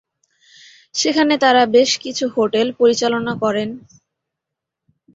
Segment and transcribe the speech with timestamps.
[0.95, 3.69] সেখানে তারা বেশকিছু হোটেল পরিচালনা করেন।